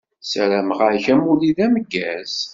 Sarameɣ-ak 0.21 1.05
amulli 1.13 1.51
d 1.57 1.59
ameggaz. 1.65 2.35